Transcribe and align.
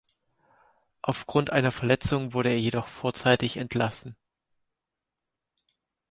Auf 1.03 1.27
Grund 1.27 1.51
einer 1.51 1.71
Verletzung 1.71 2.33
wurde 2.33 2.49
er 2.49 2.59
jedoch 2.59 2.87
vorzeitig 2.87 3.57
entlassen. 3.57 4.15